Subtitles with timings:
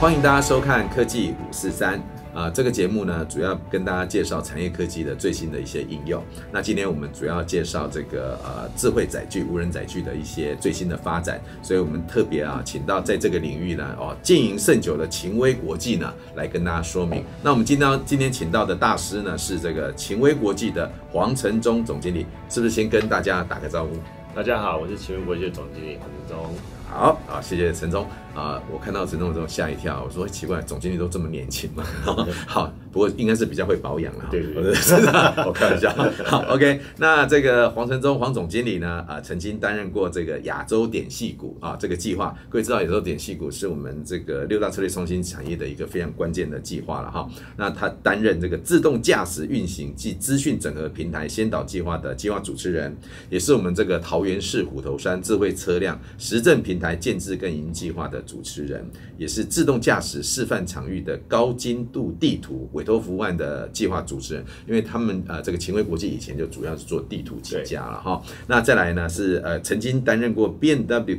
[0.00, 2.00] 欢迎大家收看科技五四三。
[2.32, 6.24] 啊，这个节目呢，主要跟大家介绍产业科技的最新的一些应用。
[6.50, 11.38] 那今天我们主要介绍这个呃智慧载具、无人载具的一些最新的发展。
[11.62, 17.22] 所以我们特别啊，请到在这个领域呢，哦经营甚久的秦威国际呢，来跟大家说明。
[17.42, 23.90] 那我们今天今天请到的大师呢，是这个秦威国际的黄承宗总经理，是不是先跟大家打个招呼？
[24.34, 26.54] 大家好，我是秦威国际的总经理黄承宗。
[26.88, 28.62] 好好，谢谢承宗啊！
[28.72, 31.84] 我看到陈总之后吓一跳，我说奇怪，总经理都这么年轻吗？
[32.46, 34.26] 好，不过应该是比较会保养了。
[34.30, 34.72] 对对对，
[35.44, 35.92] 我开玩笑。
[36.24, 42.34] 好，OK，那这个黄承宗黄总经理呢啊，曾经担任过这个亚洲点系股啊这个计划。
[42.48, 47.28] 各位知道亚洲点系股是我们这个六大策略创新产业的一个非常关键的计划了哈。
[47.56, 52.96] 那他担任这个自动驾驶运行及资讯整合平台先导计划的计划主持人，
[53.28, 58.84] 也是我们这个桃园市虎头山智慧车辆实证平台建制跟营计划的主持人，
[59.18, 64.44] 也是自动驾驶示范场域的高精度地图委托服务案的计划主持人。
[64.66, 68.20] 因为他们呃，这个秦威国际以前就主要是做地图起家了哈。
[68.46, 71.16] 那再来呢是呃，曾经担任过 B N W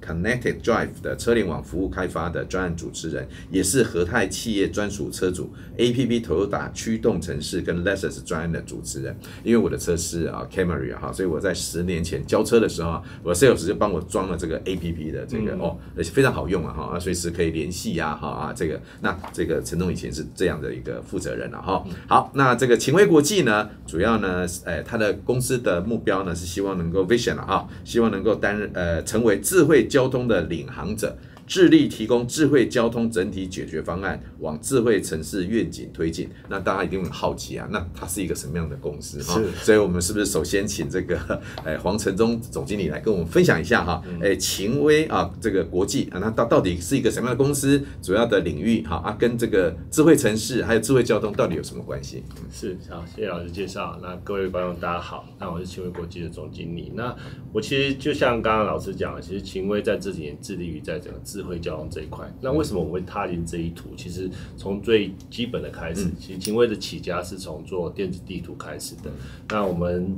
[0.00, 9.16] Connected Drive 的车联网服务开发的专案主持人，也是和泰企业专属车主 APP Toyota 驱动城市跟 Lexus 专案的主持人。
[9.42, 15.54] 因为我的车是啊 Camry 哈，所以我在十年前交车的时候，我的 Sales 就帮我装了这个 APP 的这个。
[15.54, 21.84] 哦，而且非常好用啊，哈，随时可以联系呀，哈啊，这个，那这个陈总以前是这样的一个负责人了，哈。
[22.08, 31.16] 好，那这个秦威国际呢，主要呢，呃，他的公司的目标呢是希望能够 vision 了啊，希望能够担任呃，成为智慧交通的领航者。
[31.46, 36.28] 致力提供智慧交通整体解决方案，往智慧城市愿景推进。
[36.48, 39.38] 那大家一定很好奇啊，那它是一个什么样的公司哈？
[39.62, 41.18] 所以我们是不是首先请这个
[41.64, 44.02] 诶黄承忠总经理来跟我们分享一下哈？
[44.20, 47.82] 诶秦威啊，这个国际啊，那到到底是一个什么样的公司？
[48.00, 52.22] 主要的领域哈啊，跟这个智慧城市还有智慧交通到底有什么关系？
[52.50, 53.98] 是好，谢谢老师介绍。
[54.02, 56.90] 那各位观众大家好，那我是秦威国际的总经理。
[56.94, 57.14] 那
[57.52, 61.20] 我其实就像刚刚老师讲的，其实秦威在这几年致力于在整个。
[61.34, 63.88] 智慧交通这一块，那为什么我们会踏进这一途？
[63.96, 69.10] 其实从最基本的开始，其实秦威的起家是从做电子地图开始的。
[69.48, 70.16] 那我们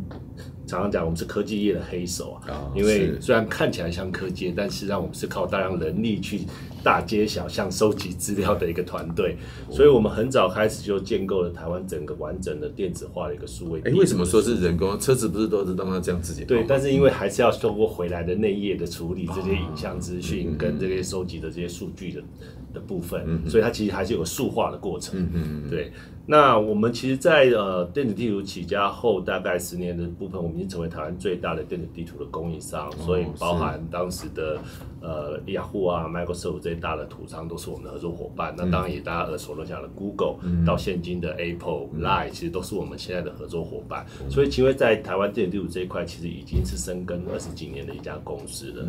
[0.67, 6.43] 常常讲，我们是科技业的黑手啊，因为虽然看起来像科技，但实际上我们是靠大量人力去
[6.87, 9.37] 大街小巷收集资料的一个团队。
[9.71, 13.81] 所以我们很早开始就建构了台湾整个完整的电子化的一个数位。
[13.85, 14.99] 哎，为什么说是人工？
[15.01, 16.45] 车子不是都是让它这样自己？
[16.45, 21.03] 对，但是因为还是要透过回来的内页的处理，这些影像资讯跟这些。
[21.07, 22.21] 收集的这些数据的
[22.75, 25.29] 的部分，所以它其实还是有个数化的过程。
[25.33, 25.93] 嗯对，
[26.27, 34.59] 那我们其实在，在呃电子地图起家后，大概十年的部分，我们已经成为台湾最大的电子地图的供应商，所以包含当时的
[35.01, 38.53] 呃雅虎啊、Microsoft 这些大的图商都是我们的合作伙伴。
[38.57, 44.05] 那当然也大家耳熟能详的 Google，到现今的 Apple、Line，其实都是我们现在的合作伙伴。
[44.29, 48.85] 所以其实在台湾电子地图这一块，其实已经是深耕二十几年的一家公司了。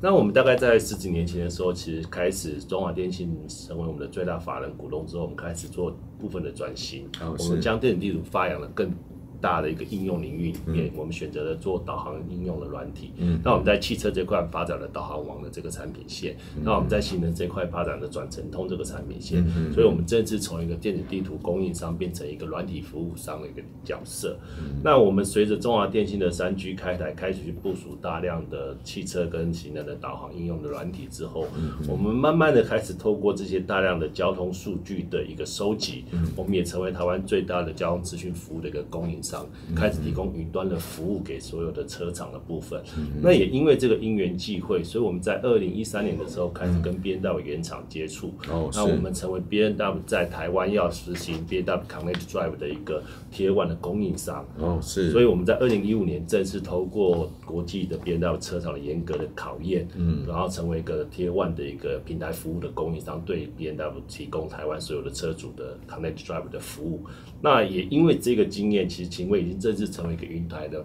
[0.00, 8.92] 那我们大概在十几年前的时候，其实开始中华电信成为我们的最大法人股东之后，我们开始做部分的转型，我们将电子地图发扬的更
[9.40, 13.12] 大的一个应用领域里面，我们选择了做导航应用的软体。
[13.18, 16.36] 嗯，那我们在汽车这块发展了导航网的这个产品线。
[16.62, 19.44] 那我们在行人这块发展了转乘通这个产品线。
[19.72, 24.36] 所以，我们这次从一个电子地图供应商变成一个软体服务商的一个角色。
[24.82, 31.46] 那我们随着中华电信的三 G 开台，开始去部署大量的汽车跟行人的导航应用的软体之后，
[31.88, 36.04] 我们慢慢的开始透过这些大量的交通数据的一个收集，
[36.36, 39.46] 我们也成为台湾最大的交通资讯服务的一个供应商。
[39.74, 42.80] 开始提供云端的服务给所有的车厂的部分，
[43.20, 53.50] 那也因为这个因缘际会，所以我们在二零一三年的时候开始跟 B N W 原厂接触，哦那我们成为 B N W 在台湾要实行 B N W Connect Drive 的一个 Tier
[53.52, 54.46] One 的供应商。
[54.58, 67.04] 哦，是，所以我们在二零一五年正式透过国际的 B N W 车厂的严格的考验，嗯，然后成为一个 Tier One 的一个平台服务的供应商，对 B N W 提供台湾所有的车主的 Connect Drive 的服务。
[67.42, 70.84] 那也因为这个经验，其实行为已经正式成为一个云台的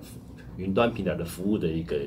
[0.56, 1.98] 云端平台的服务的一个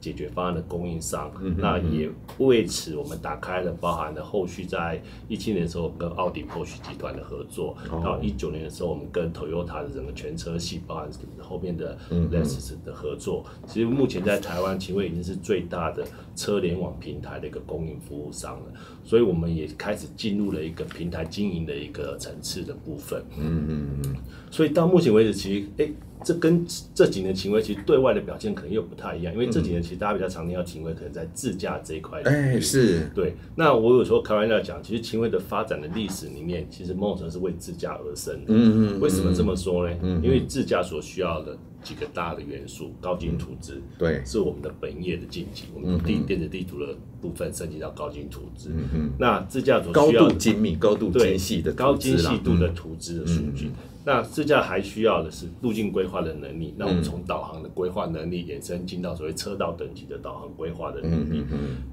[0.00, 1.30] 解决方案的供应商。
[1.58, 2.08] 那也
[2.38, 11.08] 为此，我们打开了包含了后续在一七年的时候跟奥迪 Porsche 集团的合作，哦、到一九年的时候，我们跟 Toyota 的整个全车系，包含
[11.38, 13.44] 后面的 Lexus 的合作。
[13.62, 16.04] 嗯、其实目前在台湾，秦威已经是最大的
[16.34, 18.66] 车联网平台的一个供应服务商了。
[19.04, 23.22] 所以我们也开始进入了一个平台经营的一个层次的部分。
[23.38, 24.16] 嗯嗯嗯。
[24.50, 25.92] 所以到目前为止，其实诶。
[26.22, 32.20] 这跟这几年秦威其实对外的表现可能又不太一样，因为这几年其实大家比较常听到秦威可能在自驾这一块。
[32.22, 33.34] 哎、欸，是对。
[33.56, 38.46] 那我有时候开玩笑讲，其实秦威的发展的历史里面，其实某种程度是为自驾而生的。
[38.48, 39.00] 嗯嗯。
[39.00, 39.96] 为什么这么说呢？
[40.02, 45.64] 嗯，因为自驾所需要的几个大的元素，高精图资，对，是我们的本业的禁忌。
[45.74, 48.70] 我们地电子地图的部分升级到高精图资。
[48.70, 49.10] 嗯嗯。
[49.18, 53.70] 那自驾所需要高度精密、高度精细的高精细度的图资的数据。
[54.04, 56.74] 那自驾还需要的是路径规划的能力。
[56.76, 61.44] 那我们从导航的规划能力延伸进到所谓车道等级的导航规划的能力。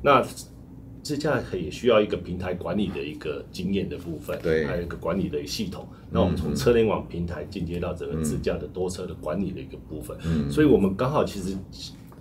[0.02, 0.26] 那
[1.04, 5.88] 自驾也需要一个平台管理的一个经验的部分，对，还有一个管理的系统。
[6.12, 10.18] 那我们从车联网平台进阶到整个自驾的多车的管理的一个部分。
[10.50, 11.58] 所以我们刚好其实。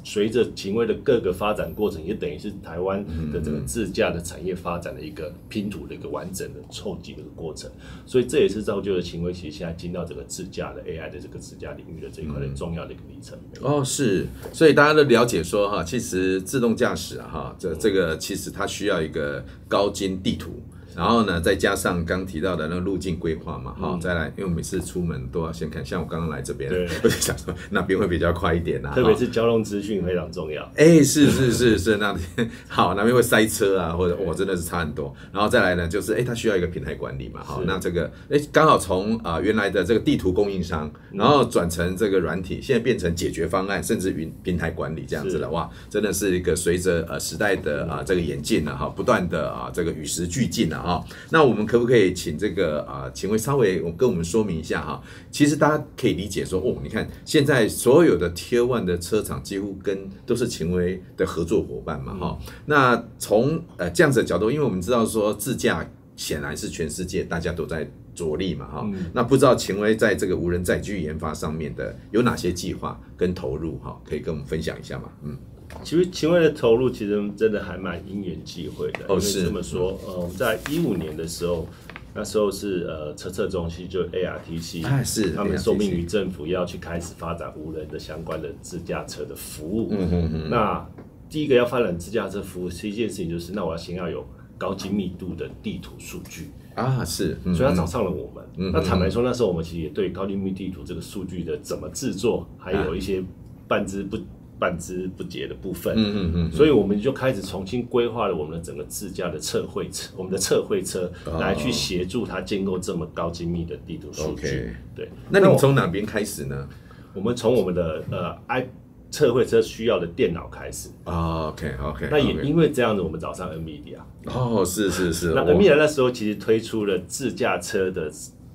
[0.07, 7.69] 随着秦威的各个发展过程，也等于是台湾的这个自驾的产业发展的一个拼图的一个完整的凑集的一个过程，
[8.07, 13.59] 所以这也是造就了秦威其实现在进到这个自驾的 AI 的这个自驾领域的这一块的重要的一个里程碑。
[13.63, 20.53] 哦，是，所以大家都了解说哈，其实自动驾驶哈，这这个其实它需要一个高精地图。
[20.97, 26.89] 然后呢，再加上刚提到的那个路径规划嘛，好、嗯，再来，因为我每次出门都要先看，像我刚刚来这边，对。
[27.05, 30.63] 我就想说那边会比较快一点呐、啊，特别是交通资讯非常重要。
[30.77, 35.15] 哎，是是是是，那边 好，那边会塞车啊，或者我真的是差很多。
[35.31, 51.67] 然后再来呢，就是哎，它需要一个平台管理嘛，好，那这个哎，刚好从啊、呃、原来的这个地图供应商，然后转成这个软体，现在变成解决方案，甚至云平台管理这样子了，哇，真的是一个随着呃时代的啊、呃、这个演进了哈，不断的啊这个与时俱进了哈，那我们。
[51.67, 55.03] 可不可以请这个啊，秦威稍微我跟我们说明一下哈？
[55.33, 62.53] 其实大家可以理解说，哦，你看现在所有的 Tier One 的车厂几乎跟都是秦威的合作伙伴嘛，哈、嗯。
[62.67, 65.85] 那从呃这样子的角度，因为我们知道说自驾
[66.15, 69.07] 显然是全世界大家都在着力嘛，哈、嗯。
[69.13, 74.01] 那不知道秦威在这个无人载具研发上面的有哪些计划跟投入哈？
[74.05, 75.11] 可以跟我们分享一下吗？
[75.25, 75.37] 嗯。
[75.83, 81.67] 其实秦威的投入其实真的还蛮因缘际会的，哦、是这么说，呃，我们在一五年的时候，
[82.15, 89.89] 那时候是呃车测中心就 ARTC，哎是，他们受命于政府要去开始发展无人的相关的自驾车的服务。
[89.91, 90.51] 嗯嗯嗯。
[90.51, 90.85] 那
[91.29, 94.27] 第一个要发展自驾车服务第一件事情，就是那我要先要有
[94.57, 98.45] 高精密度的地图数据啊，是，所以他找上了我们。
[98.57, 103.23] 嗯、那坦白说，那时候我们其实也对高精密地图这个数据的怎么制作，还有一些
[103.69, 104.17] 半知不。
[104.59, 114.75] 半知不解的部分，嗯嗯嗯，所以我们就开始重新规划了我们的整个自驾的测绘车，我们的测绘车来去协助它建构这么高精密的地图数据。
[114.95, 116.69] 对，那你们从哪边开始呢？
[117.15, 118.69] 我们从我们的呃 i
[119.11, 120.91] 测绘车需要的电脑开始。
[121.05, 122.09] Oh, OK OK。
[122.11, 123.99] 那也因为这样子，我们找上 NVIDIA。
[124.25, 125.33] 哦，是是是。
[125.33, 128.11] 那 NVIDIA 那时候其实推出了自驾车的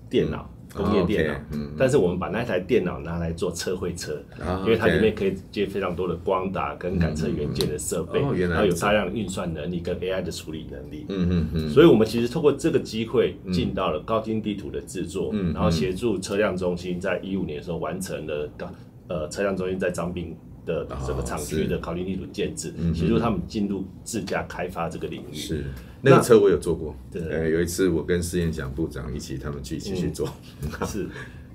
[0.09, 0.47] 电脑。
[0.75, 4.21] 嗯工业电脑，嗯但是我们把那台电脑拿来做测绘车，
[4.63, 11.05] 因为它里面可以接非常多的光达跟感测元件的设备，然后有大量的运算能力跟 AI 的处理能力。
[11.09, 11.69] 嗯嗯嗯。
[11.69, 18.71] 所以我们其实透过这个机会进到了高精地图的制作，然后协助车辆中心在一五年的时候完成了高
[19.07, 20.33] 呃车辆中心在彰滨
[20.65, 25.35] 的这个厂区的考虑力度建制，协助他们进入自驾开发这个领域。
[25.35, 25.63] 是。
[26.03, 30.27] 那个车我有坐过，对，呃，有一次我跟施彦祥部长一起，他们去一起坐。
[30.63, 31.07] 嗯、 是，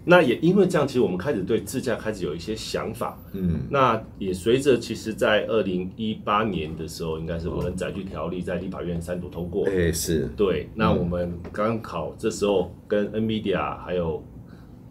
[0.05, 3.19] 那也因为这样，其实我们开始对自驾开始有一些想法。
[3.33, 9.67] 嗯，那也随着其实，在二零一八年的时候，应该是无人载具条例在立法院三读通过。
[9.67, 10.71] 哎、欸，是对。
[10.77, 14.23] 那我们刚好这时候跟 NVIDIA 还有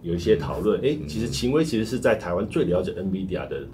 [0.02, 0.82] 有一些讨论。
[0.82, 3.66] 哎、欸，其实秦威其实是在台湾最了解 NVIDIA 的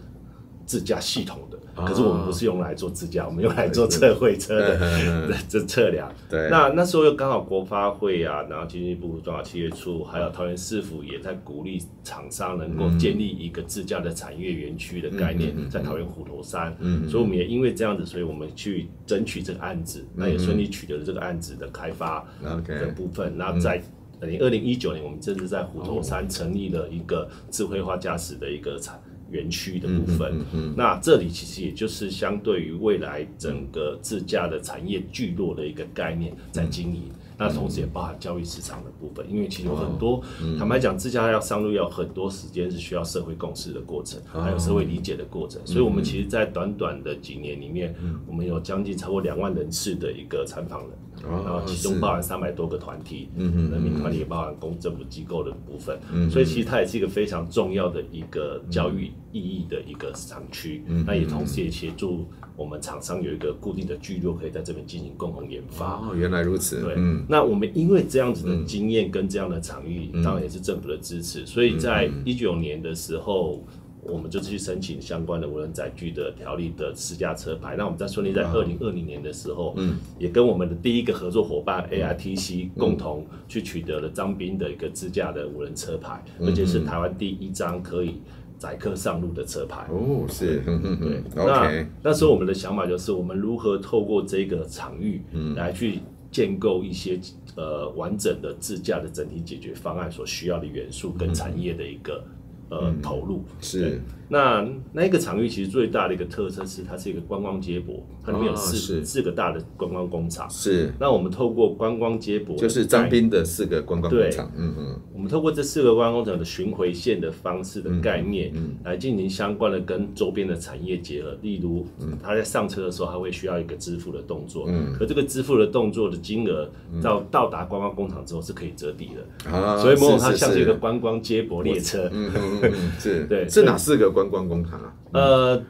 [0.71, 1.57] 自驾系统的。
[1.75, 6.09] 可是我们不是用来做自驾，我们用来做测绘车的 这测量。
[6.29, 16.73] 对，那那时候又刚好国发会啊，然后经济部中小企业处，还有桃园市府也在鼓励厂商能够建立一个自驾的产业园区的概念，在桃园虎头山。
[16.79, 23.35] 嗯，所以我们也因为这样子，所以我们去争取这个案子，那也顺利取得了这个案子的开发的部分。
[23.37, 23.81] 那在
[24.19, 29.01] 二零二零一九年，我们正式在虎头山成立了一个智慧化驾驶的一个产。
[29.31, 50.89] 园区的部分，嗯嗯嗯、那这里其实也就是相对于未来整个自驾的产业聚落的一个概念在经营，嗯、那同时也包含交易市场的部分，因为其实有很多，嗯、坦白讲，自驾要上路要很多时间是需要社会共识的过程，哦、还有社会理解的过程，所以我们其实，在短短的几年里面，嗯、我们有将近超过两万人次的一个参访人。
[51.29, 65.95] 然后其中包含三百多个团体，嗯嗯，人民团体也包含公政府机构的部分，嗯，所以其实它也是一个非常重要的一个教育意义的一个厂区，嗯，那也同时也协助我们厂商有一个固定的聚落，可以在这边进行共同研发。
[65.97, 73.63] 哦，原来如此，对，嗯，那我们因为这样子的经验跟这样的场域，当然也是政府的支持，所以在一九年的时候。
[74.03, 77.75] 我们就去申请相关的无人载具的条例的私家车牌。
[77.77, 88.21] 那我们在顺利在二零二零年的时候，嗯，也跟我们的第一个合作伙伴 ARTC 共同去取得了张斌的一个自驾的无人车牌，而且是台湾第一张可以
[88.57, 89.85] 载客上路的车牌。
[89.91, 91.23] 哦，是，对。
[91.35, 95.21] 那那时候我们的想法就是，我们如何透过这个场域，
[95.55, 95.99] 来去
[96.31, 97.19] 建构一些
[97.55, 102.23] 呃完整的自驾的整体解决方案所需要的元素跟产业的一个。
[102.71, 103.43] 呃，投入。
[103.59, 104.01] 是。
[104.31, 110.49] 那那个场域其实最大的一个特色是，它是一个观光接驳，它里面有四四个大的观光工厂。
[110.49, 110.89] 是。
[110.97, 114.49] 那我们透过观光接驳，就是张斌的四个观光工厂。
[114.55, 114.99] 嗯嗯。
[115.13, 118.53] 我们透过这四个观光工厂的巡回线的方式的概念，
[118.85, 121.37] 来进行相关的跟周边的产业结合。
[121.41, 121.85] 例如，
[122.23, 124.63] 他在上车的时候，他会需要一个支付的动作。
[124.69, 124.93] 嗯。
[124.97, 126.71] 可这个支付的动作的金额，
[127.03, 129.51] 到到达观光工厂之后是可以折抵的。
[129.51, 129.77] 啊。
[129.77, 132.09] 所以，某种它像是一个观光接驳列车。
[132.13, 132.91] 嗯嗯。
[132.97, 133.25] 是。
[133.27, 133.49] 对。
[133.49, 134.47] 是哪四个观？
[134.47, 135.63] 光工厂啊，呃，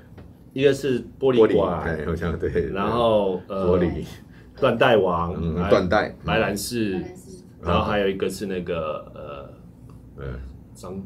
[0.53, 4.05] 一个是玻璃馆，哎，好像对，然后呃，玻璃
[4.59, 5.33] 断带王，
[5.69, 7.01] 断带白兰氏，
[7.61, 10.39] 然后还有一个是那个呃呃，
[10.73, 11.01] 张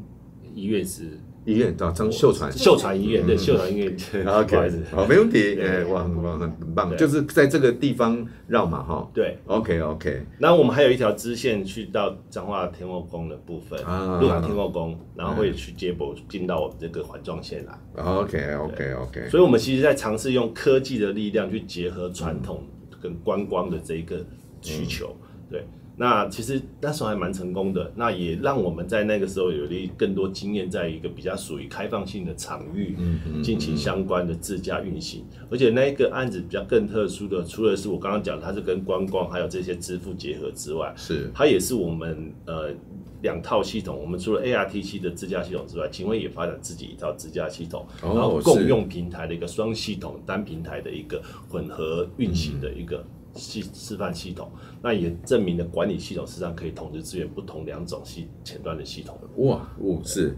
[0.54, 1.18] 医院是。
[1.46, 3.96] 医院叫张秀传，秀传医院对，秀传医院。
[4.26, 5.58] OK，好，没问题。
[5.60, 9.08] 哎，哇，很棒，很棒，就是在这个地方绕嘛，哈。
[9.14, 10.26] 对，OK，OK。
[10.38, 13.78] 然后我们还有一条支线去到彰化天后宫的部分，
[14.20, 17.72] 鹿港天后宫，然后会去接驳进到我们这个环状线来。
[18.02, 19.28] OK，OK，OK。
[19.30, 22.64] 所以，我们其实在尝试用科技的力量去结合传统
[23.00, 24.18] 跟观光的这一个
[24.60, 25.16] 需求，
[25.48, 25.64] 对。
[25.98, 32.94] 那其实那时候还蛮成功的，那也让我们在那个时候有了更多经验，在一个比较属于开放性的场域
[33.42, 35.24] 进行相关的自驾运行。
[35.50, 42.74] 而且那一个案子比较更特殊的，除了是我刚刚讲它是跟观光还有这些支付结合之外，是它也是我们呃
[43.22, 43.98] 两套系统。
[43.98, 53.02] 我们除了 ARTC 的自驾系统之外，秦威也发展自己一套自驾系统，然后共用平台的一个双系统单平台的一个混合运行的一个。
[53.36, 54.50] 系示范系统，
[54.82, 59.18] 那也证明了管理系统实际上可以同时支援不同两种系前端的系统。
[59.36, 60.34] 哇，哦，是，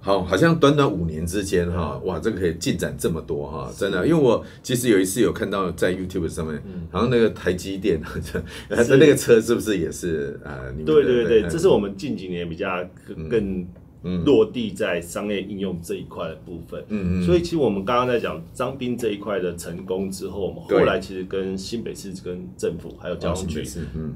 [0.00, 8.00] 好，好像短短五年之间哈，哇，这个可以进展这么多哈，真的，因为我其实有一次有看到在 YouTube 上面，好像那个台积电，
[8.68, 10.60] 那那个车是不是也是啊？
[10.84, 12.68] 对对对，这是我们近几年比较
[13.30, 13.66] 更。
[14.24, 23.64] 落地在商业应用这一块的部分，嗯嗯，所以其实我们刚刚在讲张斌这一块的成功之后，我们后来其实跟新北市、跟政府还有交通局，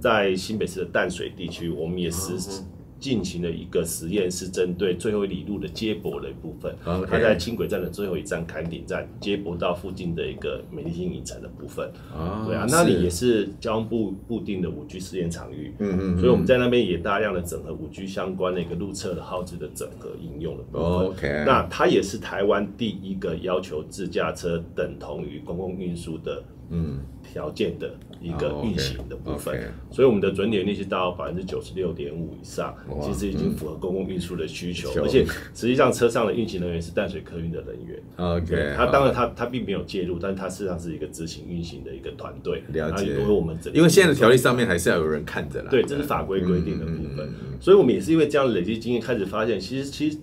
[0.00, 2.62] 在新北市的淡水地区，我们也实施。
[2.98, 6.74] 进行了一个实验，是针对最后一里路的接驳的一部分。
[6.84, 11.90] 它在轻轨站的最后一站坎顶站接驳到附近的一个美丽新影城的部分。
[12.16, 15.74] Oh, 对啊，那里也是交通部固定的五 G 试验场域。
[15.78, 16.18] 嗯嗯。
[16.18, 20.86] 所以我们在那边也大量的整合五 G 相关的一个路测的耗资的整合应用的部分。
[21.08, 21.44] OK。
[21.46, 26.42] 那它也是台湾第一个要求自驾车等同于公共运输的。
[26.70, 26.98] 嗯。
[27.36, 35.22] 条件的一个运行的部分，所以我们的准点率是到百分之九十六点五以上，其实已经符合公共运输的需求，而且
[35.54, 38.02] 实际上车上的运行人员是淡水客运的人员。
[38.16, 42.62] OK，他当然他他并没有介入，但他事实上是一个执行运行的一个团队。
[42.72, 45.68] 了解，因为我们因为现在的条例上面还是要有人看着啦。
[45.70, 50.16] 对，这是法规规定的部分，所以我们也是因为这样累积经验，开始发现其实其实。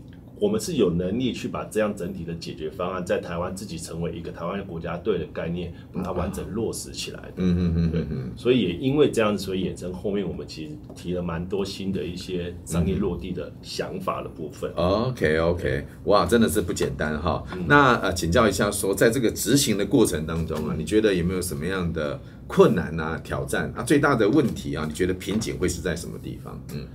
[0.43, 7.35] 我们是有能力去把这样整体的解决方案，在台湾自己成为一个台湾的国家队的概念，把它完整落实起来的。
[7.37, 8.05] 嗯嗯嗯，对。
[8.35, 14.69] 所以也因为这样子，所以衍生后面我们其实提了蛮多新的一些商业落地的想法的部分。
[14.73, 17.41] OK OK，哇，真的是不简单哈。
[17.65, 23.81] 那呃，请教一下，说在这个执行的过程当中啊，你觉得有没有什么样的困难啊、挑战啊？
[23.81, 26.61] 最大的问题啊，你觉得瓶颈会是在什么地方？
[26.73, 26.85] 嗯。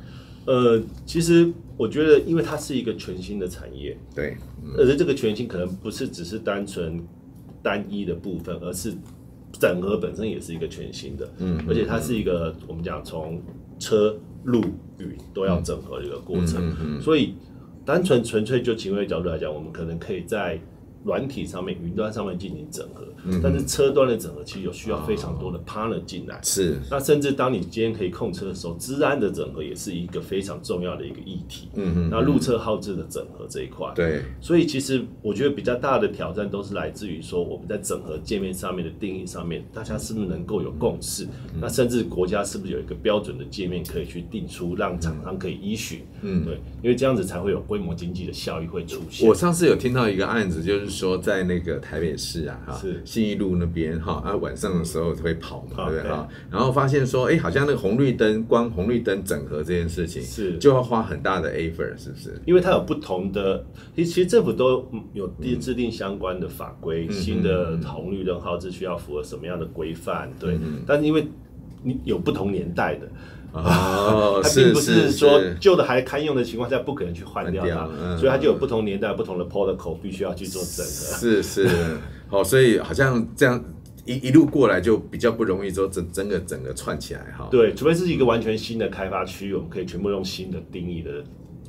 [0.48, 4.34] 呃，其实我觉得，因为它是一个全新的产业，对，
[4.78, 7.06] 而且这个全新可能不是只是单纯
[7.62, 8.94] 单一的部分，而是
[9.52, 13.42] 整合本身也是一个全新的，嗯，而且它是一个我们讲从
[13.78, 14.62] 车、陆、
[14.96, 17.34] 宇都要整合的一个过程，嗯嗯，所以
[17.84, 20.58] 单纯纯粹就行为角度来讲，我们可能可以在
[21.04, 26.38] 软体上面、云端上面进行整合，嗯、但是车端的整合其实有需要非常多的 partner 进来。
[26.42, 31.68] 是、哦，那甚至当你今天可以控车的时候，治安的整合也是一个非常重要的一个议题。
[31.74, 32.08] 嗯嗯。
[32.10, 34.22] 那路车号制的整合这一块，对。
[34.40, 41.24] 所以其实我觉得比较大的挑战都是来自于说我们在整合界面上面的定义上面，大家是不是能够有共识？
[41.54, 46.00] 嗯、那甚至国家是不是有一个标准的界面可以去定出，让厂商可以依循？
[46.22, 49.28] 嗯，对，因为这样子才会有规模经济的效益会出现。
[49.28, 50.87] 我上次有听到一个案子，就是。
[50.88, 56.28] 说在那个台北市啊，哈，信义路那边哈，啊晚上的时候会跑嘛，对不对哈？
[56.50, 62.40] 然后发现说，哎，好像那个红绿灯光红绿灯整合这件事情是就要花很大的 effort，是不是？
[62.46, 63.64] 因为它有不同的，
[63.94, 65.28] 其实其实政府都有
[65.60, 70.58] 制定相关的法规，新的红绿灯号志需要符合什么样的规范，对。
[70.86, 71.26] 但是因为
[71.82, 73.08] 你有不同年代的。
[73.52, 81.16] 哦， 它并不是说旧的还堪用的情况下不可能去换掉它，嗯、所以它就有不同年代、不同的 protocol 必须要去做整合。
[81.18, 81.68] 是是，
[82.28, 83.62] 好，所以好像这样
[84.04, 87.48] 一一路过来就比较不容易说整整个整个串起来哈。
[87.50, 91.10] 对，除非是一个完全新的开发区域，我们可以全部用新的定义的。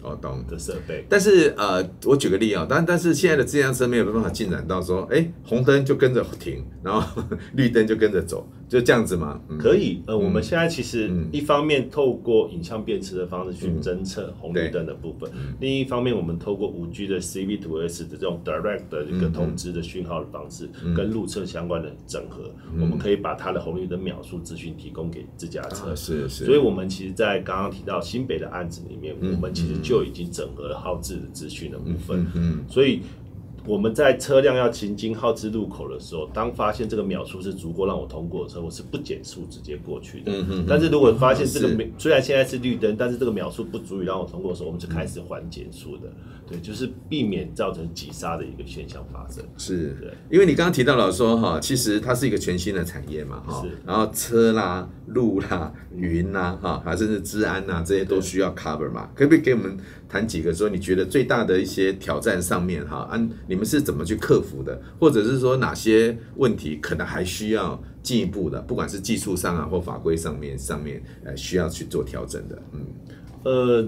[0.01, 7.21] 哦，懂的设备，但是呃，我举个例啊，但但是现在的自驾车没有办法进展到说，哎，红灯就跟着停，然后
[7.55, 9.41] 绿灯就跟着走，就这样子嘛？
[9.49, 25.87] 嗯、可以，呃，我们现在其实一方面透过影像辨识的方式去侦测红绿灯的部分，嗯、另一方面我们透过五 G 的 C-V2X 的这种 direct 的一个通知的讯号的方式，嗯、跟路侧相关的整合，嗯、我们可以把它的红绿灯秒数资讯提供给自家车。
[25.87, 26.45] 啊、是是。
[26.45, 29.79] 所以我们其实，在刚刚提到新北的案子里面，嗯、我们其实。
[29.81, 32.99] 就已经整合了号志的资讯的部分，嗯，嗯，所以
[33.69, 40.31] 我们在车辆要行经号志路口的时候，当发现这个秒数是足够让我通过的时候，我是不减速直接过去的。
[40.31, 40.65] 嗯嗯。
[40.67, 46.11] 但是如果发现这个秒虽然现在是绿灯，但是这个秒数不足以让我通过的时候，我们就开始缓减速的。
[46.49, 49.43] 对，就是避免造成挤杀的一个现象发生。
[49.57, 59.09] 是，对，因为你刚刚提到了说哈，其实它是一个全新的产业嘛，哈，然后车啦、路啦、云啦，哈，还甚至治安呐，这些都需要 cover 嘛。
[59.13, 59.77] 可不可以给我们
[60.07, 64.81] 谈几个说你觉得最大的一些挑战上面哈，啊，你们是怎么去克服的？
[64.99, 72.61] 或者是说哪些问题可能还需要进一步的，不管是技术上啊或法规上面上面，呃，需要去做调整的？
[72.73, 72.85] 嗯，
[73.43, 73.87] 呃。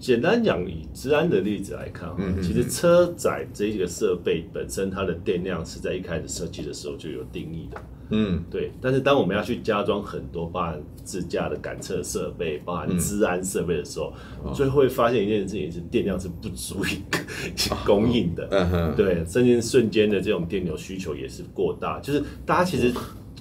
[0.00, 7.80] 简单讲，以治安的例子来看，嗯、哼其实车载这个设备本身它的电量是在一开始设计的时候就有定义的。
[8.12, 8.72] 嗯，对。
[8.80, 14.12] 但是当我们要去加装很多包含自驾的感测设备、包含治安设备的时候，
[14.44, 17.02] 嗯、最后会发现一件事情是电量是不足以
[17.86, 18.94] 供应的。
[18.96, 22.90] 对，甚至瞬间的这种电流需求也是过大，就是大家其实。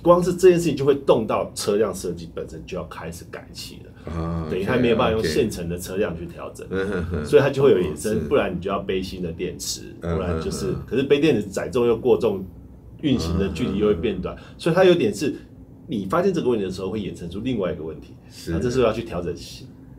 [0.02, 12.46] 光是这件事情就会动到车辆设计本身就要开始改期了，啊、等于它没有办法用现成的车辆去调整，啊、所以它就会有衍生，哦、不然你就要背新的电池，啊、不然就是，啊、可是背电池载重又过重，
[13.02, 15.34] 运行的距离又会变短，啊、所以它有点是，
[15.88, 19.34] 你发现这个问题的时候会衍生出另外一个问题，是，那这时候要去调整。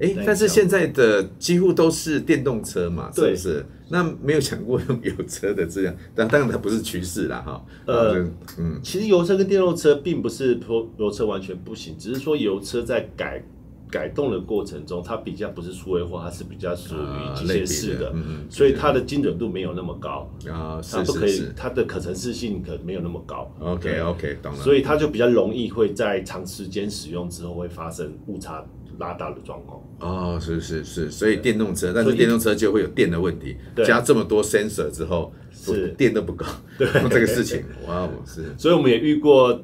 [0.02, 3.66] 哎，但是现在的几乎都是电动车嘛，是不是？
[3.90, 7.62] 那没有想过用油车的质量，但 当然它不是趋势啦，哈。
[7.84, 13.44] 呃，嗯，其实油车跟电动车并不是说油车完全不行，只是说油车在改
[13.90, 18.14] 改动的过程中，它比较不是数位化，它是比较属于机械式的，
[18.48, 20.30] 所以它的精准度没有那么高。
[20.48, 23.50] 啊，它不可以，它的可程式性可没有那么高。
[23.60, 24.58] OK OK，懂了。
[24.60, 28.64] 所以它就比较容易会在长时间使用之后会发生误差。
[28.98, 29.80] 拉大的状况。
[30.00, 35.88] 哦，是是是，所以电动车，但是电动车就会有电的问题，加这么多 sensor 之后，是。
[35.96, 36.44] 电都不够，
[36.76, 36.86] 对。
[37.08, 39.58] 这个事情，哇，是，所以我们也遇过。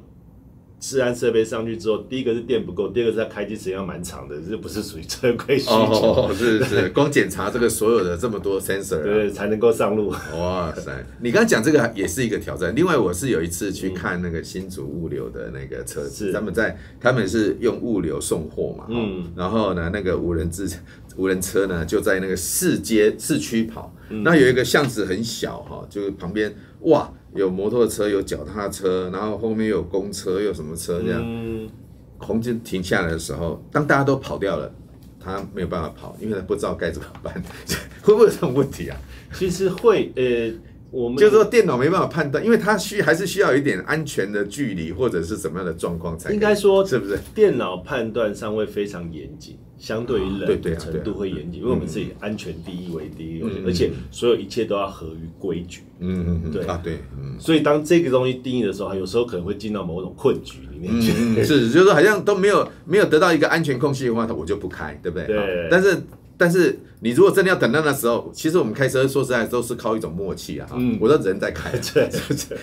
[0.79, 5.73] 治安设备上去之后，第一个是电不够，第二个是它开机时间要蛮长的，这不是属于车 规需求。
[5.73, 10.11] 哦， 是是，光检查这个所有的这么多 sensor，对，才能够上路。
[10.39, 12.75] 哇塞，你刚刚讲这个也是一个挑战。
[12.77, 20.71] 另外，我是有一次去看那个新竹物流的那个车子，他们在他们是用物流送货嘛，嗯，然后呢，那个无人自
[21.17, 27.11] 无人车呢就在那个市街市区跑，那有一个巷子很小哈，就是旁边哇。
[27.37, 31.21] 有摩托车，有脚踏车，然后后面有公车，有什么车这样？
[31.25, 31.69] 嗯、
[32.19, 34.73] 红灯停下来的时候，当大家都跑掉了，
[35.21, 37.35] 他没有办法跑，因为他不知道该怎么办。
[38.03, 38.97] 会不会有这种问题啊？
[39.33, 40.51] 其实会，呃，
[40.91, 47.19] 我们就是说电脑没办法判断，因为它需还是需要一点安全的距离或者是什么样的状况才应该说是不是？
[47.35, 49.59] 电脑判断上会非常严谨。
[49.79, 55.83] 相对于冷的程度会严谨，因为我们是以安全第一为第一，而且所有一切都要合于规矩。
[55.99, 61.13] 嗯嗯嗯，对啊对，嗯，所以当这个东西定义的时候，有时候可能会进到某种困局里面去。
[61.45, 65.27] 是，就是说好像都没有没有得到一个安全空隙的话，我就不开，对不对？
[65.27, 65.69] 对。
[65.71, 66.03] 但是
[66.39, 70.69] 但是你如果真的要等到那时候，其实我们开车说实在都是靠一种默契啊。
[70.75, 72.07] 嗯，我都人在开车？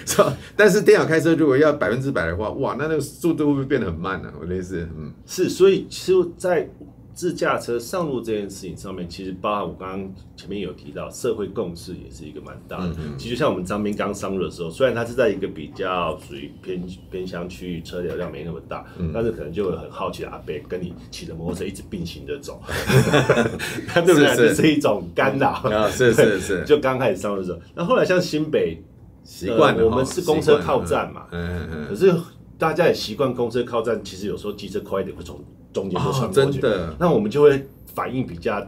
[0.56, 4.32] 但是电脑开车如果要百分之百的话，哇，那那个速度会不会变得很慢呢？
[4.40, 6.70] 我的意思，嗯，是，所以其实，在。
[7.14, 12.94] 自驾车上路这件事情上面，其实包含我刚刚前面有提到，社会共识也是一个蛮大的。
[13.18, 22.60] 其实像我们张斌刚上路的时候，虽然他是在一个比较属于偏偏乡区域，车流量没那么大，嗯、但是可能就会很好奇的阿伯跟你骑着摩托车一直并行的走，
[23.88, 24.36] 他 对不对？
[24.36, 25.88] 这是一种干扰啊！
[25.90, 28.82] 是是是， 就刚开始上路的时候，那后来像新北
[29.24, 32.12] 习惯、呃，我们是公车靠站嘛，嗯嗯嗯，可是
[32.58, 35.40] 大家也习惯公车靠站，其实有时候机车快一点会从。
[35.74, 38.66] 中间就穿过去，哦、那我们就会反应比较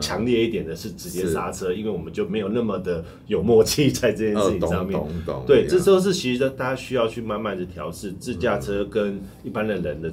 [0.00, 4.98] 强烈一点的是直接刹车，嗯、因为我们就没有那么的有默契在这件事情上面。
[4.98, 10.12] 哦、对，这时候是其实大家需要去慢慢的调试自驾车跟一般的人的。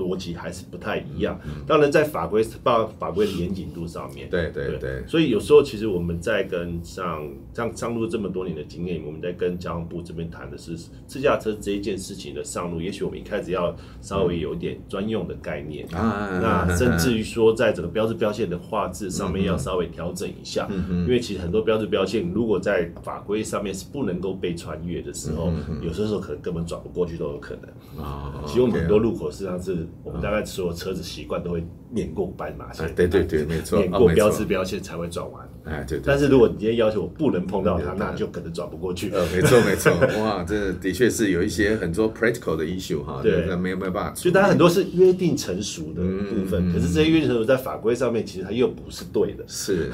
[0.00, 15.86] 逻辑还是不太一样，当然在法规法法规的严谨度上面，对对对，所以有时候其实我们在跟上上上路这么多年的经验，我们在跟交通部这边谈的是自驾车这一件事情的上路，也许我们一开始要稍微有一点专用的概念。
[15.94, 28.42] 啊，那甚至于说在整个标志标线的画质上面要稍微调整一下，因为其实很多标志标线如果在法规上面是不能够被穿越的时候，有些时候可能根本转不过去都有可能啊。
[28.46, 29.86] 其实我们很多路口实际上是。
[30.02, 35.48] 我们大概所有车子习惯都会碾过斑马线，对对对，没错，碾过标志标线才会转弯。
[35.64, 36.00] 哎，对。
[36.04, 39.10] 但是如果你今天要求我不能碰到它，那就可能转不过去。
[39.12, 44.14] 呃，没错没错， 哇，这的确是有一些很多 practical 的 issue 哈，对，没有没有办法。
[44.14, 49.44] 所以大家很多是约定成熟的部分，可是这些约定成熟在法规上面其实它又不是对的。
[49.46, 49.90] 是。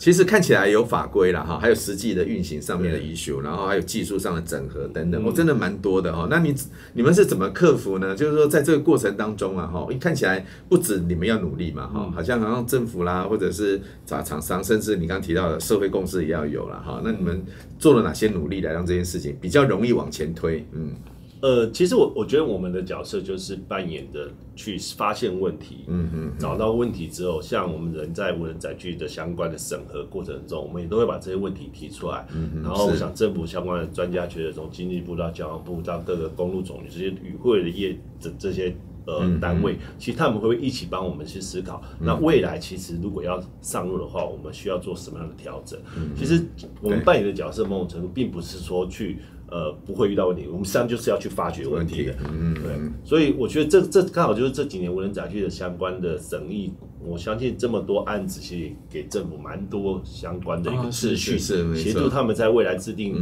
[0.00, 6.26] 其实看起来有法规了哈，还有实际的运行上面的 issue，然后还有技术上的整合等等，我真的蛮多的哈。
[6.30, 6.54] 那你
[6.94, 8.16] 你们是怎么克服呢？
[8.16, 17.02] 就是说在这个过程当中啊哈，看起来不止你们要努力嘛哈，好像好像政府啦，或者是找厂商，甚至你刚刚提到的社会共识也要有了哈。
[17.04, 17.44] 那你们
[17.78, 20.66] 做了哪些努力来让这件事情比较容易往前推？
[20.72, 20.94] 嗯。
[21.42, 38.76] 呃，其实我我觉得我们的角色就是扮演的去发现问题，嗯嗯，找到问题之后，像我们人在无人载具的相关的审核过程中，我们也都会把这些问题提出来，嗯嗯，然后我想政府相关的专家觉得，从经济部到交通部到各个公路总局这些与会的业这这些
[39.06, 45.80] 呃单位，其实他们会一起帮我们去思考，那未来其实如果要上路的话，我们需要做什么样的调整？
[46.14, 46.44] 其实
[46.82, 49.20] 我们扮演的角色某种程度并不是说去。
[49.50, 52.72] 呃，不会遇到问题，我们实际上就是要去发掘问题的，嗯，对，
[53.04, 56.72] 所以我觉得这这刚好就是这几年无人载具的相关的审议，
[57.04, 63.14] 我相信这么多案子其实给政府蛮多相关的一个秩序，是协助他们在未来制定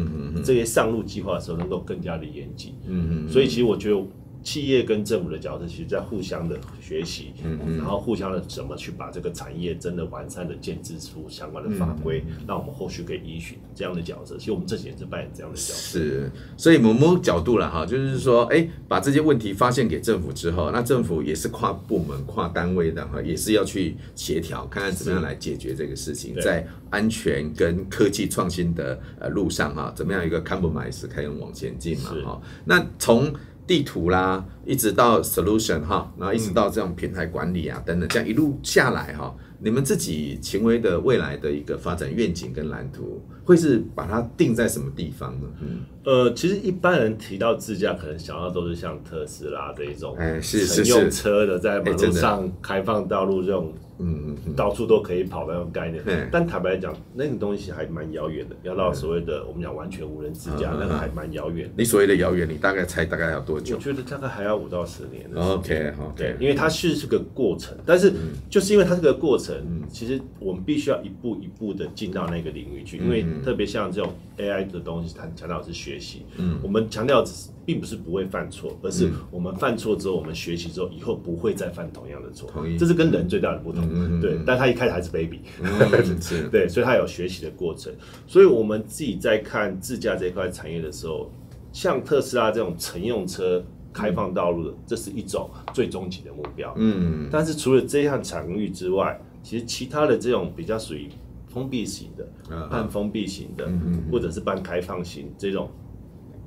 [0.44, 4.06] 这些上路计划的时候能够更加的严谨，嗯嗯，所以其实我觉得。
[4.42, 14.36] 企业跟政府的角色，其实在互相的学习，嗯嗯，然后互相的怎么去把这个产业真的完善的建制出相关的法规，嗯、让我们后续可以依循这样的角色。
[14.38, 15.98] 其实我们这几年是扮演这样的角色。
[15.98, 32.40] 是，所以某某角度了哈，就是说，哎，把这些问题发现给政府之后，那政府也是跨部门、跨单位的哈，也是要去协调，看看怎么样来解决这个事情，在安全跟科技创新的呃路上哈，怎么样一个 compromise 可以往前进嘛哈？
[32.64, 33.32] 那从
[33.68, 45.48] 地图啦，一直到 solution 哈，然后一直到这种平台管理啊等等，这样一路下来哈，你们自己秦威的未来的一个发展愿景跟蓝图，会是把它定在什么地方呢？
[45.62, 53.72] 嗯，呃，其实一般人提到自驾，可能想到都是像特斯拉这一种，哎，是乘用车的，在马路上开放道路这种。
[54.00, 58.54] 嗯嗯，到处都可以跑的那种概念，嗯、但坦白来讲，那个东西还蛮遥远的。
[58.62, 61.68] 要到所谓的我们讲完全无人自驾，嗯、那个还蛮遥远。
[61.76, 63.74] 你所谓的遥远，你大概猜大概要多久？
[63.74, 65.40] 我觉得大概还要五到十年的。
[65.40, 68.12] OK，好，对，因为它是是个过程，但是
[68.50, 76.22] 就是因为它是个过程，嗯、其实我们必须要一步一步的进到那个领域去，因为特别像这种 AI 的东西，它强调的是学习。
[76.36, 77.24] 嗯，我们强调。
[77.68, 82.48] 并不是不会犯错，而是我们犯错之后，我们学习之后，以后不会再犯同样的错。
[82.50, 83.86] 同意，这是跟人最大的不同。
[83.92, 85.68] 嗯、对，但他一开始还是 baby，嗯、
[86.50, 87.92] 对，所以他有学习的过程。
[88.26, 91.30] 所以我们自己在看自驾这一块产业的时候，
[91.70, 96.74] 像特斯拉这种乘用车开放道路的，这是一种最终极的目标。
[96.76, 101.08] 嗯，但是除了这项场域之外，其实其他的这种比较属于
[101.48, 102.28] 封闭型的、
[102.68, 103.68] 半封闭型的，
[104.10, 105.70] 或者是半开放型这种。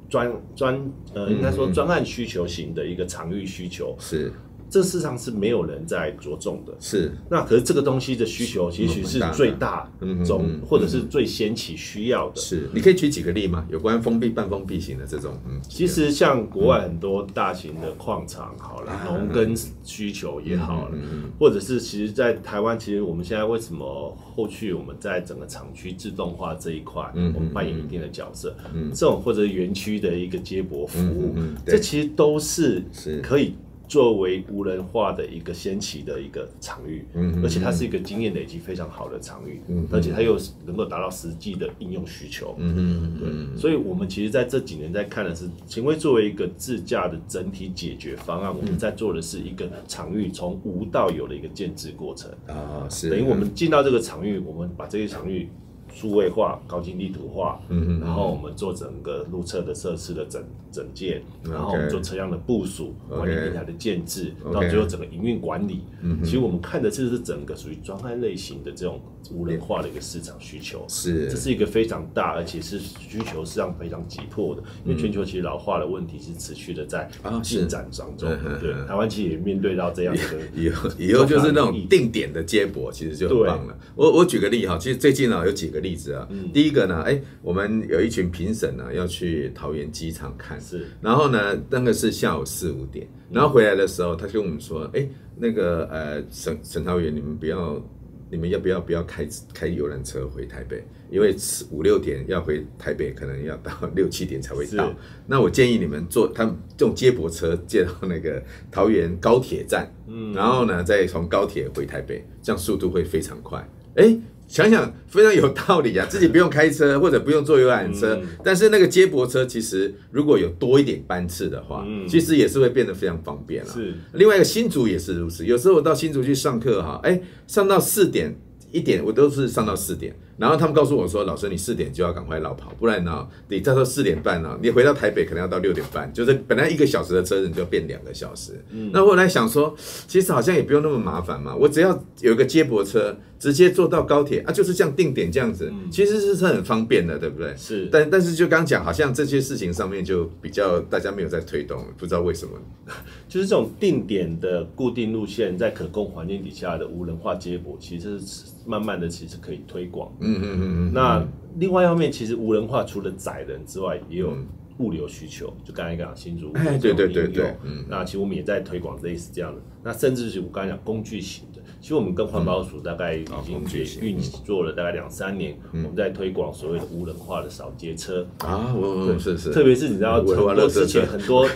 [0.09, 4.29] 专专呃，应该说专案需求型的一个场域需求，是
[4.71, 6.73] 这市场是没有人在着重的。
[6.79, 9.91] 是，那可是这个东西的需求其实是最大
[10.25, 12.39] 中，或者是最先起需要的。
[12.39, 13.67] 是，你可以举几个例吗？
[13.69, 19.53] 有关封闭、半封闭型的这种，嗯，其实像国外很多大型的矿场，好了，农耕
[19.83, 20.97] 需求也好了，
[21.37, 28.55] 或者是其实，在台湾，其实我们现在为什么后续我们在整个厂区自动化这一块，我们扮演一定的角色，
[28.93, 32.81] 这种或者园区的一个接驳服务，这其实都是
[33.21, 33.53] 可以。
[33.91, 42.73] 作为无人化的一个先期的一个场域，嗯，而且它是一个经验累积非常好的场域，嗯，而且它又能够达到实际的应用需求，嗯
[43.21, 52.31] 嗯对，所以我们其实在这几年在看的是勤威作为一个自驾的整体解决方案，我们在做的是一个场域从无到有的一个建制过程。
[52.47, 53.09] 啊，是。
[53.09, 55.49] 等于我们进到这个场域，我们把这些场域。
[55.93, 65.81] 数位化、高精地图化，嗯嗯，然后我们做整个路侧的设施的整整建，然后我们做车辆的部署、管理平台的建制，到最后整个营运管理。
[66.01, 69.01] 嗯，其实我们看的这是整个属于专案类型的这种
[69.33, 70.85] 无人化的一个市场需求。
[70.87, 74.63] 是，这是一个非常大，而且是需求实际上非常急迫的。
[74.85, 77.09] 因为全球其实老化的问题是持续的在
[77.43, 78.29] 进展当中。
[78.61, 80.21] 对，台湾其实也面对到这样的。
[80.55, 83.77] 以后以后就是那种定点的接驳，其实就很棒了。
[83.95, 85.80] 我我举个例哈，其实最近呢有几个。
[85.81, 97.81] 例子啊，嗯第一个呢，哎，我们有一群评审呢要去桃园机场看，是，然后呢，那个是下午四五点，然后回来的时候，他就跟我们说，哎，那个呃，沈沈桃园，你们不要，
[98.29, 100.83] 你们要不要不要开开游览车回台北？
[101.09, 101.35] 因为
[101.71, 104.93] 五六点要回台北，可能要到 六七点才会到。
[105.27, 108.41] 那我建议你们坐他们这种接驳车接到那个
[108.71, 114.17] 桃园高铁站，嗯，然后呢，再从高铁回台北，这样速度会非常快，哎。
[114.51, 123.71] 想想非常有道理啊， 自己不用开车或者不用坐游览车，嗯、但是那个接驳车其实如果有多一点班次的话，嗯、其实也是会变得非常方便了。
[123.71, 128.35] 是，另外一个新竹也是如此，有时候我到新竹去上课哈，哎，上到四点
[128.73, 130.13] 一点，我都是上到四点。
[130.41, 138.53] 然后他们告诉我说：“老师，你四点就要赶快落跑，不然呢，你再说四点半呢，你回到台北可能要到六点半，就是本来一个小时的车程就变两个小时。
[138.71, 139.75] 嗯，那后来想说，
[140.07, 147.55] 其实好像也不用那么麻烦嘛，我只要有一个接驳车，直接坐到高铁啊，就是这样定点这样子，其实是是很方便的，对不对？
[147.55, 152.53] 是，但但是就刚讲，好像这些事情上面就比较大家没有在推动，不知道为什么。
[153.29, 160.11] 就是这种定点的固定路线，在可控环境底下的无人化接驳，其实是慢慢的其实可以推广。
[160.19, 160.30] 嗯。
[160.39, 161.25] 嗯嗯嗯嗯，那
[161.57, 164.33] 另外一方面，其实无人化除了载人之外，也有
[164.77, 165.53] 物流需求。
[165.63, 169.61] 就刚才讲新竹，哎，对对对对，嗯，那其实我们也在推广类似这样的。
[169.83, 171.61] 那甚至是我刚才讲工具型的。
[171.79, 178.71] 其实我们跟环保署大概已经也运作了大概两三年，我们在推广所谓的无人化的扫街车啊，
[179.07, 181.47] 对，是是，特别是你知道，很多之前很多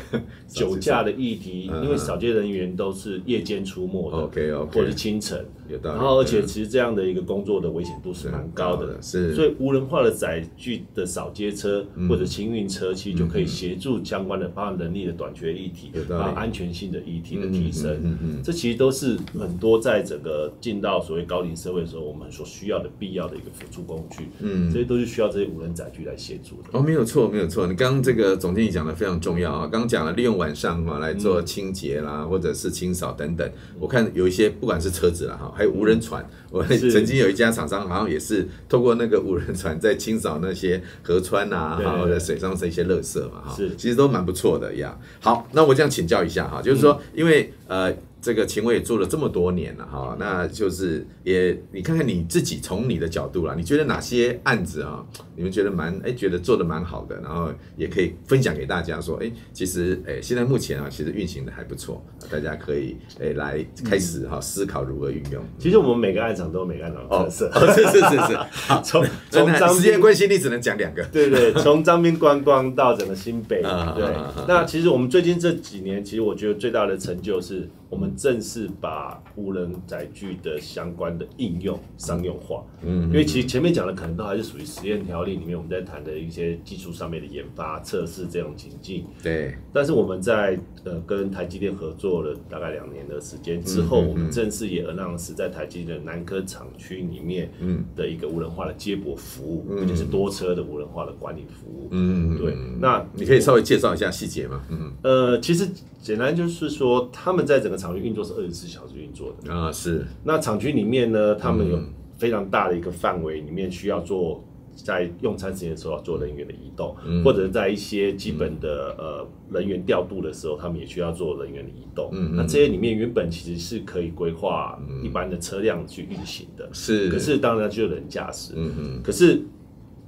[0.48, 5.46] 酒驾的议题，因为扫街人员都是夜间出没的，OK OK，或者清晨，
[5.84, 20.06] 然后而且其实这样的一个工作的危险度是蛮高的，是，所以无人化的载具的扫街车或者清运车，其实就可以协助相关的包含人力的短缺议题，啊，安全性的议题的提升，这其实都是很多在。
[20.06, 26.70] 整个进到所谓高龄社会的时候，我们所需要的必要的一个辅助工具，嗯，这些都是需要这些无人载具来协助的。
[26.74, 27.66] 哦，没有错，没有错。
[27.66, 33.52] 你刚刚这个总经理讲的非常重要啊，刚刚讲了利用晚上嘛来做清洁啦，嗯、或者是清扫等等。
[33.80, 44.96] 我看有一些不管是车子啦哈，还有无人船，嗯、我曾经有一家厂商好像也是透过那个无人船在清扫那些河川啊，对或者水上的一些垃圾嘛哈，是，其实都蛮不错的呀。
[45.20, 47.96] 好，那我这样请教一下哈，就是说，因为呃。
[48.26, 65.44] 这个勤威也做了这么多年了哈，那就是也你看看你自己从你的角度啦，你觉得哪些案子啊，你们觉得蛮哎觉得做的蛮好的，然后也可以分享给大家说，哎，其实哎现在目前啊，其实运行的还不错，大家可以哎来开始哈思考如何运用。
[65.60, 68.38] 其实我们每个案场都有每个案场的特色，哦，是是是是。
[68.66, 71.04] 好，从从时间关系，你只能讲两个。
[71.12, 73.62] 对对，从张滨观光到整个新北，
[73.96, 74.16] 对。
[74.48, 77.70] 那其实我们最近这几年，其实我觉得最大的成就是。
[77.90, 89.56] 我们正式把无人载具的相关的应用商用化，嗯，因为其实前面讲的可能都还是属于实验条例里面我们在谈的一些技术上面的研发测试这种情境，对。
[89.72, 102.56] 但是我们在呃跟台积电合作了大概两年的时间之后，我们正式也 announce 在台积电南科厂区里面，嗯，的一个无人化的接驳服务，而且是多车的无人化的管理服务，嗯，对。
[102.80, 104.64] 那你可以稍微介绍一下细节吗？
[104.70, 105.70] 嗯，呃，其实。
[106.06, 109.72] 简单就是说，他们在整个厂区运作是二十四小时运作的啊。
[109.72, 110.06] 是。
[110.24, 111.80] 那厂区里面呢，他们有
[112.16, 114.44] 非常大的一个范围，里面需要做
[114.76, 122.12] 在用餐时间的时候要做人员的移动，嗯、或者在一些基本的呃人员调度的时候，他们也需要做人员的移动。
[122.14, 127.10] 嗯、那这些里面原本其实是可以规划一般的车辆去运行的，是。
[127.10, 128.54] 可是当然就有人驾驶。
[128.56, 129.02] 嗯嗯。
[129.02, 129.42] 可是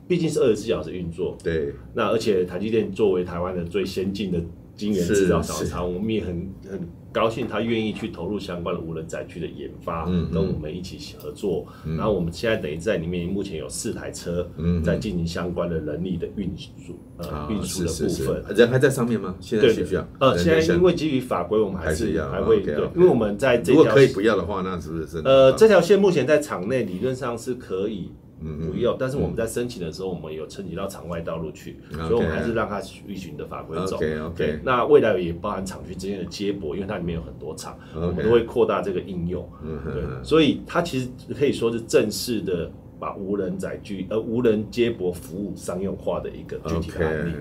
[0.07, 1.73] 毕竟是二十四小时运作，对。
[1.95, 4.39] 那而且台积电作为台湾的最先进的
[4.77, 6.87] 晶圆制造厂，我们也很很。
[7.09, 11.65] 高兴他愿意去投入相关的无人载具的研发，跟我们一起合作。
[11.97, 14.47] 然后我们现在等于在里面，目前有四台车
[14.83, 18.55] 在进行相关的人力的运输，呃，运输的部分。
[18.55, 19.35] 人还在上面吗？
[19.39, 20.07] 现在需不需要？
[20.19, 25.19] 呃，现在因为基于法规，我们还是还会对，因为我们在这条如果可以不要的话，那是不是？
[25.25, 28.11] 呃，这条线目前在场内理论上是可以。
[28.39, 28.95] 嗯，不用。
[28.99, 33.97] 但是我们在申请的时候，我们有升级到场外道路去，所以我们还是让它依循的法规走。
[33.97, 34.59] OK OK。
[34.63, 39.49] 那未来也包含厂区之间的接驳，因为它里面有很多厂，我们都会扩大这个应用。
[39.63, 40.03] 嗯，对。
[40.23, 42.69] 所以它其实可以说是正式的
[42.99, 47.33] 把无人载具呃无人接驳服务商用化的一个具体的案例。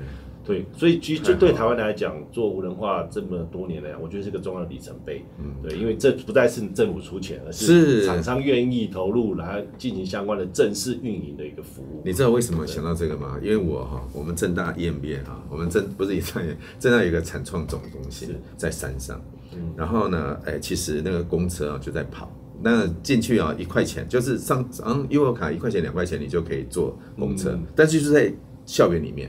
[0.47, 5.25] 对，所以其实就对台湾来讲，做无人化这么多年来，我觉得是个重要的里程碑。
[5.41, 12.01] 嗯，对，因为这不再是政府出钱，而是厂商愿意投入来进行相关的正式运营的一个服务。
[12.05, 13.37] 你知道为什么想到这个吗？
[13.43, 16.41] 因为我哈，我们正大 EMBA 哈，我们正不是也在
[16.79, 19.21] 正大有一个产创总中心在山上。
[19.53, 22.31] 嗯，然后呢，哎，其实那个公车啊就在跑，
[22.63, 28.33] 那进去啊一块钱，就是上嗯悠游卡一块钱两块钱你就可以坐公车，但是就是在
[28.65, 29.29] 校园里面。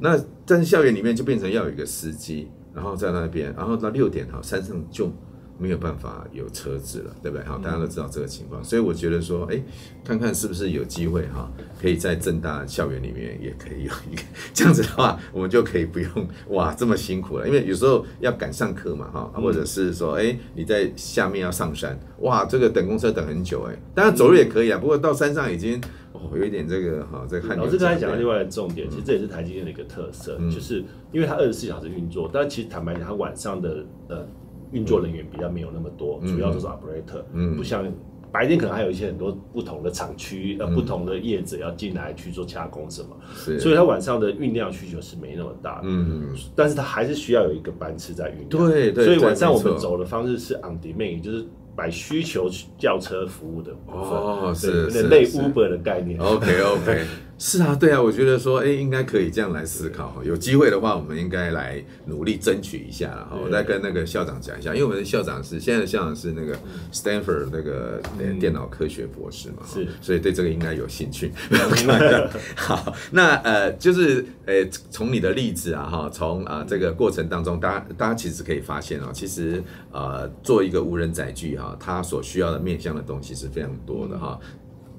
[0.00, 5.10] 那但是校园里面就变成要有一个司机，然后在那边，然后到六点哈，山上就
[5.58, 7.44] 没有办法有车子了，对不对？
[7.44, 9.60] 哈，大家都知道这个情况，所以我觉得说，哎，
[10.04, 14.22] 看看是不是有机会哈，可以在正大校园里面也可以有一个
[14.54, 25.80] 这样子的话，我们就可以不用哇这么辛苦了，因为有时候要赶上课嘛哈，或者是说，哎，你在下面要上山，哇，这个等公车等很久哎，当然走路也可以啊，不过到山上已经。
[26.18, 27.56] 哦，有一点这个哈，在看。
[27.56, 34.26] 老师刚才讲的另外的重点，其实这也是台积电的一个特色，嗯、就是因为它二十四小时运作，但其实坦白讲，它晚上的呃
[34.72, 37.84] 运作人员比较没有那么多，嗯、主要都是 operator，嗯，不像
[38.30, 51.46] 白天可能还有一些很多不同的厂区呃不同的业者要进来去做加工什么，是，所以它晚上的运量需求是没那么大的，嗯，但是它还是需要有一个班次在运作，对对，所以晚上我们走的方式是 on demand，也就是。
[51.78, 56.18] 买需求轿车服务的部分哦，是有点类 Uber 的概念。
[56.18, 57.04] OK OK，
[57.38, 60.20] 是啊，对啊，我觉得说，哎，应该可以这样来思考。
[60.24, 63.06] 有机会的话，我们应该来努力争取一下。
[63.16, 66.58] 然后我再跟那个校长讲一下，因为我们的校长是现在的校长是那个
[66.92, 68.02] Stanford 那个
[68.40, 71.32] 电脑科学博士嘛，是，所以对这个应该有兴趣。
[72.56, 74.54] 好，那呃，就是呃，
[74.90, 81.76] 从你的例子啊，哈，从啊这个过程当中，大家大家其实可以发现哦，其实呃，做一个无人载具哈。
[81.78, 84.36] 它所需要的面向的东西是非常多的哈。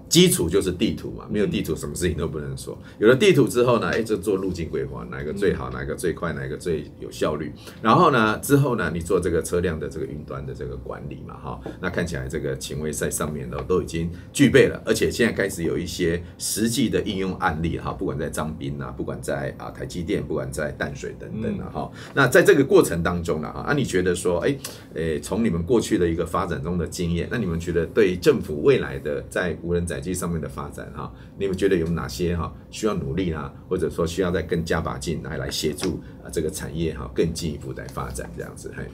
[0.10, 2.78] 基础就是地图嘛，没有地图什么事情都不能说。
[2.98, 7.54] 有了地图之后呢，哎，就做路径规划，哪一个最好，哪一个最快，哪一个最有效率。
[7.82, 21.92] 然后呢，之后呢，你做这个车辆的这个云端的这个管理嘛，哈，那看起来这个勤威在上面呢都已经具备了，而且现在开始有一些实际的应用案例哈，不管在张斌啊，不管在啊台积电，不管在淡水等等啊，哈。
[22.16, 24.58] 那在这个过程当中呢，啊，那你觉得说，哎，
[24.96, 38.86] 诶，从你们过去的一个发展中的经验，那你们觉得对政府未来的在无人载机上面的发展哈，你们觉得有哪些哈需要努力啊，或者说需要再更加把劲来来协助啊这个产业哈更进一步来发展这样子嘿。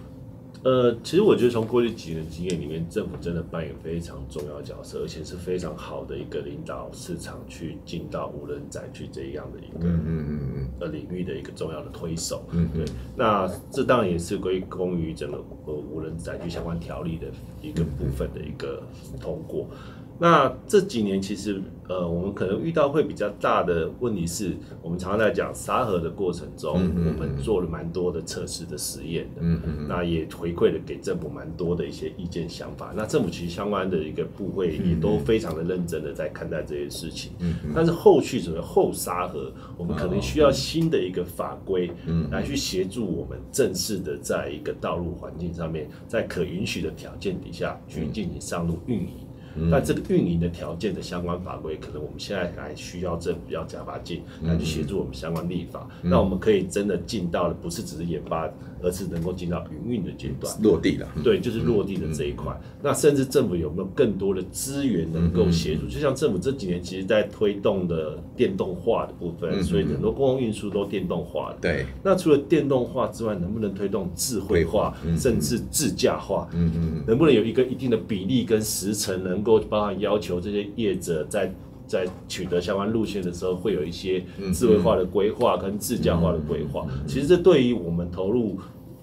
[0.64, 12.44] 呃，其实我觉得从过去几年经验里面，政府真的扮演非常重要角色，而且是非常好的一个领导市场去进到无人载具这样的一个嗯嗯嗯呃领域的一个重要的推手。
[12.52, 12.84] 嗯，对。
[13.16, 15.38] 那这当然也是归功于整个
[15.68, 17.28] 呃无人载具相关条例的
[17.62, 18.82] 一个部分的一个
[19.22, 19.68] 通过。
[20.18, 32.94] 那这几年其实，呃，我们可能遇到会比较大的问题是，我们常常在讲沙盒的过程中，嗯嗯、我们做了蛮多的测试的实验的，嗯嗯、那也回馈了给政府蛮多的一些意见想法。
[32.96, 37.34] 那政府其实相关的一个部会也都非常的认真的在看待这些事情。
[37.76, 41.92] 但是后续什么后沙盒，我们可能需要新的一个法规，
[42.32, 49.25] 来去协助我们正式的在一个道路环境上面，在可允许的条件底下去进行上路运营。
[49.56, 58.52] 那这个运营的条件的相关法规，可能我们现在还需要政府要加把劲来去协助我们相关立法，那我们可以真的进到的不是只是研发，
[58.84, 61.08] 而是能够进到营运的阶段，落地了。
[61.24, 62.54] 对，就是落地的这一块。
[62.84, 65.88] 那甚至政府有没有更多的资源能够协助？
[65.88, 71.58] 就像政府这几年其实在推动的电动化的部分，所以很多公共运输都电动化的。
[71.62, 71.86] 对。
[72.04, 76.50] 那除了电动化之外，能不能推动智慧化，甚至自驾化？
[76.54, 77.04] 嗯嗯。
[77.08, 79.45] 能不能有一个一定的比例跟时程能？
[79.46, 81.50] 够包含要求这些业者在
[81.88, 84.22] 在取得相关路线的时候，会有一些
[84.54, 86.86] 智慧化的规划跟自驾化的规划。
[87.08, 88.58] 其实这对于我们投入。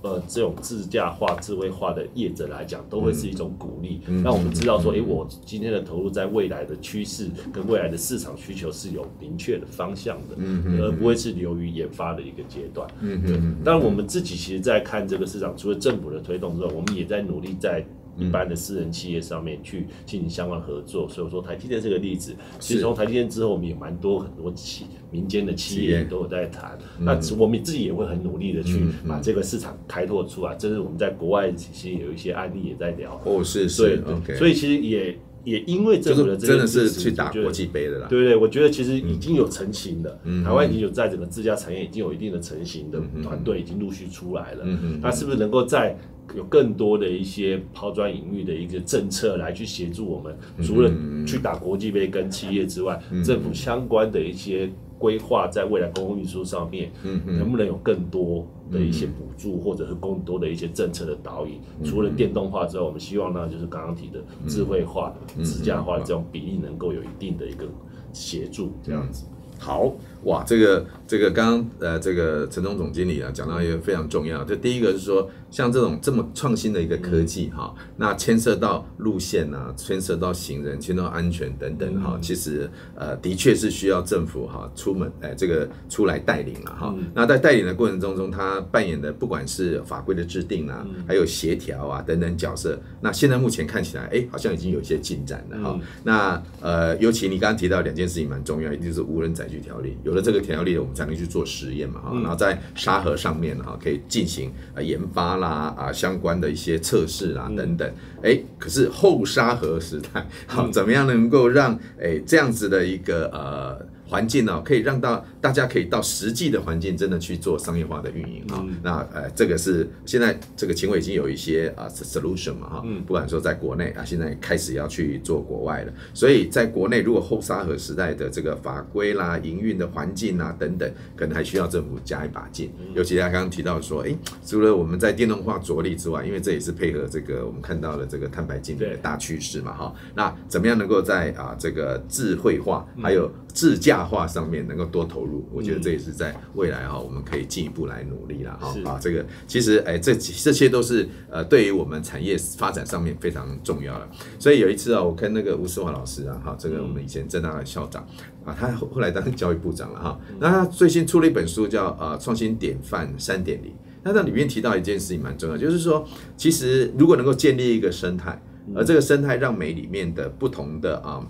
[0.05, 12.85] 呃，这种自驾化、智慧化的业者来讲，都会是一种鼓励，让、嗯、我们知道说，哎、嗯，我今天的投入在未来的趋势跟未来的市场需求是有明确的方向的，嗯、而不会是流于研发的一个阶段。
[13.01, 13.37] 嗯对。
[13.65, 17.87] 当然，我们自己其实，在看这个市场，除了政府的推动之外，我们也在努力在。
[18.19, 26.79] 一般的私人企业上面去进行相关合作，所以说台积电这个例子，其实从台积电之后，我们也蛮多很多企民间的企业都有在谈。
[27.01, 30.55] 那我们自己也会很努力的去把这个市场开拓出来。
[30.57, 33.21] 这是我们在国外其实有一些案例也在聊。
[33.25, 34.35] 哦，是是，OK。
[34.37, 38.07] 所以其实也也因为政府的这个真的是去打国际杯的啦。
[38.09, 44.65] 对对对，我觉得其实已经有成型的，台湾已经有在整个自家产业已经有一定的成型的团队已经陆续出来了。
[45.01, 45.97] 那是不是能够在
[46.37, 50.91] 有更多的一些抛砖引玉的一个政策来去协助我们，除了
[51.27, 56.91] 去打国际杯跟企业之外，政府相关的一些规划，在未来公共运输上面，
[57.27, 61.55] 能不能有更多的一些补助，或者是更多的一些政策的导引？
[61.85, 65.13] 除了电动化之外，我们希望呢，就是刚刚提的智慧化、
[65.43, 67.67] 自驾化这种比例能够有一定的一个
[68.13, 69.25] 协助，这样子。
[69.59, 69.93] 好
[70.25, 86.95] 哇，这个这个刚刚呃，这个陈总总经理啊讲到一个非常重要，就第一个是说，像这种这么创新的一个科技哈，那牵涉到路线啊，牵涉到行人，牵涉到安全等等哈，其实呃的确是需要政府哈出门哎这个出来带领了哈。
[87.15, 95.81] 那在带领的过程当中，他扮演的不管是法规的制定啊，还有协调啊等等角色，那现在目前看起来哎好像已经有一些进展了哈。
[96.05, 102.13] 那呃尤其你刚刚提到两件事情蛮重要，一定是无人载具条例，有了这个条例，我们才能去做实验嘛哈。
[102.21, 107.93] 然后在沙盒上面哈可以进行啊研发啦啊相关的一些测试啦等等。
[108.23, 113.93] 哎，可是后沙盒时代，好怎么样能够让哎这样子的一个呃。
[114.09, 118.65] 环境呢，可以让到大家可以到实际的环境，真的去做商业化的运营啊。
[118.81, 122.85] 那呃，这个是现在这个勤伟已经有一些啊 solution 嘛哈。
[123.05, 125.93] 不管说在国内啊，现在开始要去做国外了。
[126.15, 132.73] 所以在国内，如果后沙河时代的这个法规啦、营运的环境啊等等，可能还需要政府加一把劲。
[132.95, 134.17] 尤其他刚刚提到说，哎，
[134.47, 139.95] 除了我们在电动化着力之外，因为这也是配合这个我们看到的这个碳排净零的大趋势嘛哈。
[140.15, 148.75] 那怎么样能够在啊这个智慧化还有自驾化上面能够多投入，我觉得这也是在未来哈，我们可以进一步来努力了哈。
[148.85, 154.09] 啊，这个其实哎，这这些都是呃，对于我们产业发展上面非常重要的。
[154.39, 158.07] 所以有一次啊，我跟那个吴世华老师啊，哈，这个我们以前政大的校长
[158.45, 160.21] 啊，他后来当教育部长了哈。
[160.41, 163.73] 那他最近出了一本书叫呃创新典范三点零。
[164.03, 166.05] 那在里面提到一件事情蛮重要，就是说，
[166.37, 168.43] 其实如果能够建立一个生态，
[168.75, 171.27] 而这个生态让美里面的不同的啊。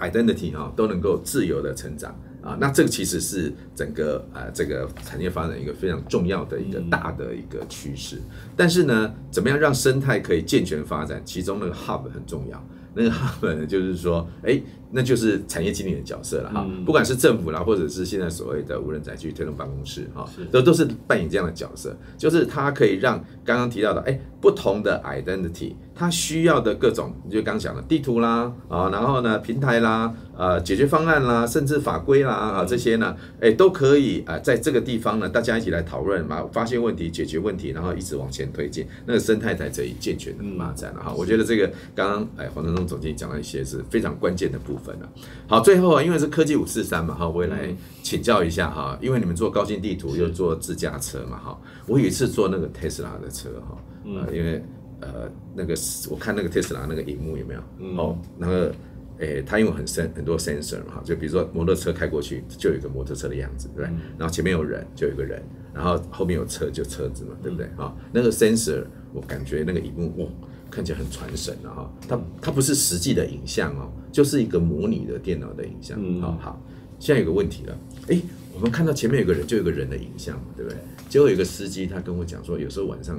[0.00, 8.18] identity 哈都能够自由的成长啊，那这个其实是整个呃这个产业发展一个非常重要的一个大的一个趋势。
[8.56, 11.20] 但是呢，怎么样让生态可以健全发展？
[11.24, 12.66] 其中那个 hub 很重要。
[12.94, 14.60] 那个 hub 呢，就是说，哎，
[14.90, 16.66] 那就是产业经理的角色了哈。
[16.84, 25.74] 不管是政府啦，或者是现在所谓的无人载具推动办公室哈，都都是扮演这样的角色，就是它可以让刚刚提到的哎不同的 identity。
[25.92, 41.12] 它需要的各种，就刚讲的地图啦，啊，然后呢，平台啦，呃，解决方案啦，甚至法规啦，啊，这些呢，哎，都可以啊，在这个地方呢，大家一起来讨论嘛，发现问题，解决问题，然后一直往前推进，那个生态才得以健全的发展了哈。
[41.12, 45.12] 我觉得这个刚刚哎，黄承宗总经理讲了一些是非常关键的部分了。
[45.46, 54.62] 好，最后啊，因为是科技五四三嘛，哈，我也来请教一下哈，因为你们做高精地图又做自驾车嘛，哈，我有一次坐那个特斯拉的车哈，呃，因为。
[55.02, 55.74] 呃，那个
[56.10, 57.60] 我看那个特斯拉那个荧幕有没有？
[57.78, 58.74] 嗯、哦，那个，
[59.16, 63.88] 诶，它因为很深很多 sensor 嘛，哈，就比如说摩托车开过去，就有一个摩托车的样子，对不对？
[63.88, 67.64] 嗯、然后前面有人，就有一个人，然后后面有车，就车子嘛，对不对？
[67.68, 70.30] 啊、嗯哦，那个 sensor，我感觉那个荧幕，哇，
[70.70, 75.98] 看起来很传神啊，哈，它它不是实际的影像哦，就是一个模拟的电脑的影像。
[76.00, 76.62] 嗯，好好，
[76.98, 78.22] 现在有个问题了，诶，
[78.54, 80.78] 我们看到前面有个人，就有个人的影像，对不对？
[81.08, 83.18] 结果有个司机，他跟我讲说，有时候晚上，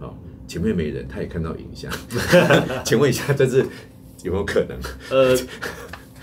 [0.00, 0.14] 哦。
[0.48, 1.88] 前面没人，他也看到影像。
[2.84, 3.64] 请问一下，这是
[4.24, 4.76] 有没有可能？
[5.08, 5.36] 呃，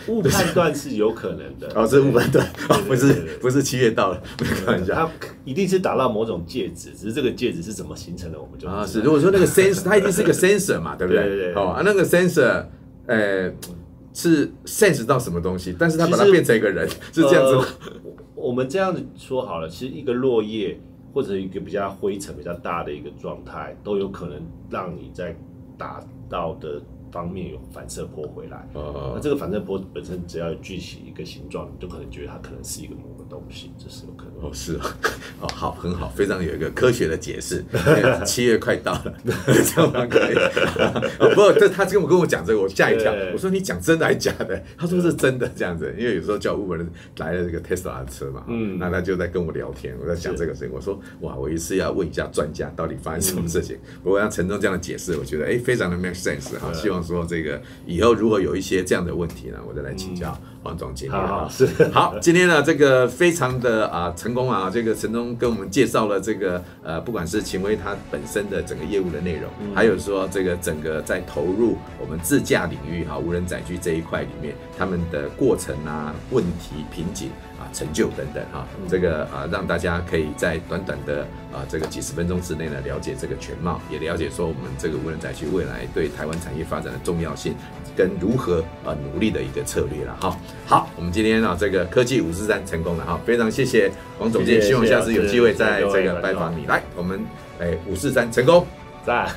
[0.07, 1.71] 误判断是有可能的。
[1.75, 2.47] 哦，是误判断，
[2.87, 4.95] 不是不是七月到了，没看一下。
[4.95, 5.09] 他
[5.45, 9.01] 一定是打到某种介质，只是这个介质是怎么形成的，我们就啊是。
[9.01, 11.23] 如果说那个 sensor，它一定是个 sensor 嘛，对不对？
[11.23, 11.55] 对对对。
[11.55, 12.65] 哦，那个 sensor，
[13.05, 13.51] 呃，
[14.13, 15.75] 是 sense 到什么东西？
[15.77, 17.67] 但是它把它变成一个人， 是这样子。
[18.35, 20.79] 我们这样子说好了，其实一个落叶。
[21.13, 24.39] 或者一个比较灰尘比较大的一个状态，都有可能
[24.69, 25.35] 让你在
[25.75, 25.99] 打
[26.29, 26.79] 到的
[27.11, 28.67] 方面有反射波回来。
[28.73, 34.49] 哦，那这个反射波本身只要具起一个形状，你就可能觉得它可能是一个某个东西，这是有可能。
[34.49, 34.81] 哦，是哦，
[35.41, 37.63] 哦，好，很好，非常有一个科学的解释。
[38.25, 40.35] 七月快到了， 这样蛮可以。
[41.19, 43.13] 哦，不过这他跟我跟我讲这个，我吓一跳。
[43.33, 44.63] 我说你讲真的还是假的？
[44.77, 46.85] 他说是真的这样子，因为有时候叫 Uber
[47.17, 50.69] 来了这个 Tesla 的车嘛，嗯，那他就在跟我聊天，我在讲这个事情。
[50.73, 53.77] 我说哇，我一次要问一下专家到底发生什么事情。
[54.03, 56.71] 不过像陈忠这样的解释，我觉得哎，非常的 make sense 哈。
[56.73, 61.11] 希望说这个以后如果有一些这样的问题呢，我再来请教黄总经理。
[61.11, 77.31] 好，是好，今天呢这个非常的啊成功啊，这个陈东跟我们介绍了这个呃，不管是秦威它本身的整个业务的内容，还有说这个整个在投入我们自驾领域哈，无人载具这一块里面，他们的过程啊、问题、瓶颈。
[77.73, 87.55] 成就等等哈，这个啊，让大家可以在短短的啊这个几十分钟之内呢，了解这个全貌，也了解说我们这个无人载具未来对台湾产业发展的重要性
[87.95, 90.37] 跟如何啊努力的一个策略了哈。
[90.65, 96.65] 好，我们今天啊这个科技五四三成功了哈，非常谢谢王总监，希望下次有机会再这个拜访你。
[96.65, 97.19] 来，我们
[97.59, 98.65] 哎五四三成功，
[99.05, 99.27] 赞。